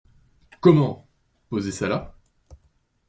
Comment! 0.61 1.07
posez 1.51 1.71
ça 1.71 1.87
là? 1.87 2.15